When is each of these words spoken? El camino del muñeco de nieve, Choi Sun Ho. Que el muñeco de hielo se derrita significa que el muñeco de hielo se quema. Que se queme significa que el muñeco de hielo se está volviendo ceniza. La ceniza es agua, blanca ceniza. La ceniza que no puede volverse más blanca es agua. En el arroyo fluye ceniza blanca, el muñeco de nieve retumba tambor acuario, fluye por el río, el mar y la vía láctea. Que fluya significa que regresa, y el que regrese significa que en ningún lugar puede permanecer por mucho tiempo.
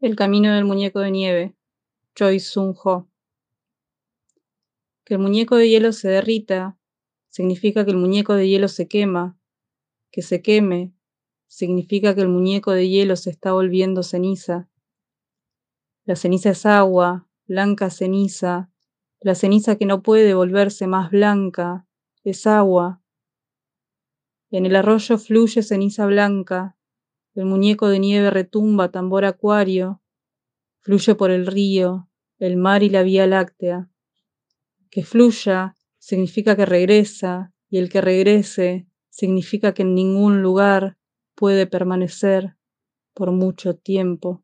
El 0.00 0.14
camino 0.14 0.54
del 0.54 0.64
muñeco 0.64 1.00
de 1.00 1.10
nieve, 1.10 1.56
Choi 2.14 2.38
Sun 2.38 2.72
Ho. 2.84 3.08
Que 5.04 5.14
el 5.14 5.20
muñeco 5.20 5.56
de 5.56 5.68
hielo 5.68 5.90
se 5.90 6.06
derrita 6.06 6.78
significa 7.30 7.84
que 7.84 7.90
el 7.90 7.96
muñeco 7.96 8.34
de 8.34 8.48
hielo 8.48 8.68
se 8.68 8.86
quema. 8.86 9.36
Que 10.12 10.22
se 10.22 10.40
queme 10.40 10.94
significa 11.48 12.14
que 12.14 12.20
el 12.20 12.28
muñeco 12.28 12.70
de 12.70 12.88
hielo 12.88 13.16
se 13.16 13.30
está 13.30 13.52
volviendo 13.52 14.04
ceniza. 14.04 14.70
La 16.04 16.14
ceniza 16.14 16.50
es 16.50 16.64
agua, 16.64 17.28
blanca 17.48 17.90
ceniza. 17.90 18.70
La 19.18 19.34
ceniza 19.34 19.78
que 19.78 19.86
no 19.86 20.04
puede 20.04 20.32
volverse 20.32 20.86
más 20.86 21.10
blanca 21.10 21.88
es 22.22 22.46
agua. 22.46 23.02
En 24.52 24.64
el 24.64 24.76
arroyo 24.76 25.18
fluye 25.18 25.64
ceniza 25.64 26.06
blanca, 26.06 26.77
el 27.38 27.44
muñeco 27.44 27.88
de 27.88 28.00
nieve 28.00 28.30
retumba 28.30 28.90
tambor 28.90 29.24
acuario, 29.24 30.02
fluye 30.80 31.14
por 31.14 31.30
el 31.30 31.46
río, 31.46 32.08
el 32.40 32.56
mar 32.56 32.82
y 32.82 32.90
la 32.90 33.04
vía 33.04 33.28
láctea. 33.28 33.88
Que 34.90 35.04
fluya 35.04 35.76
significa 35.98 36.56
que 36.56 36.66
regresa, 36.66 37.52
y 37.70 37.78
el 37.78 37.90
que 37.90 38.00
regrese 38.00 38.88
significa 39.08 39.72
que 39.72 39.82
en 39.82 39.94
ningún 39.94 40.42
lugar 40.42 40.96
puede 41.36 41.68
permanecer 41.68 42.56
por 43.14 43.30
mucho 43.30 43.76
tiempo. 43.76 44.42